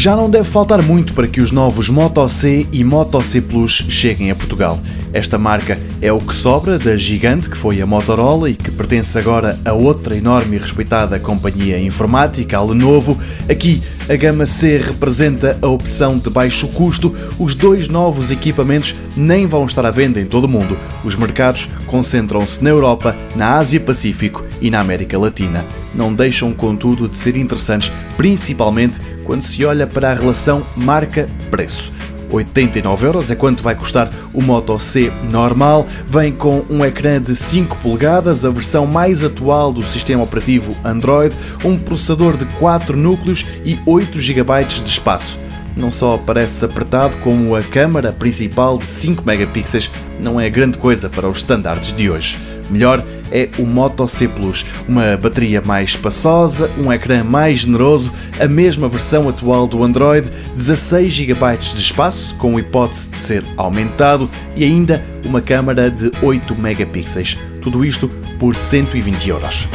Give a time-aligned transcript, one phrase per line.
[0.00, 3.84] Já não deve faltar muito para que os novos Moto C e Moto C Plus
[3.90, 4.80] cheguem a Portugal.
[5.12, 9.18] Esta marca é o que sobra da gigante que foi a Motorola e que pertence
[9.18, 13.18] agora a outra enorme e respeitada companhia informática, a Lenovo.
[13.48, 17.14] Aqui, a gama C representa a opção de baixo custo.
[17.40, 20.78] Os dois novos equipamentos nem vão estar à venda em todo o mundo.
[21.04, 25.64] Os mercados concentram-se na Europa, na Ásia-Pacífico e na América Latina.
[25.92, 31.92] Não deixam, contudo, de ser interessantes, principalmente quando se olha para a relação marca-preço.
[32.30, 35.86] 89 euros é quanto vai custar o Moto C normal.
[36.06, 41.34] Vem com um ecrã de 5 polegadas, a versão mais atual do sistema operativo Android,
[41.64, 45.49] um processador de 4 núcleos e 8 GB de espaço.
[45.76, 51.08] Não só parece apertado, como a câmara principal de 5 megapixels não é grande coisa
[51.08, 52.38] para os estándares de hoje.
[52.68, 58.46] Melhor é o Moto C Plus, uma bateria mais espaçosa, um ecrã mais generoso, a
[58.46, 64.64] mesma versão atual do Android, 16 GB de espaço, com hipótese de ser aumentado, e
[64.64, 67.36] ainda uma câmara de 8 megapixels.
[67.60, 69.66] Tudo isto por 120 euros.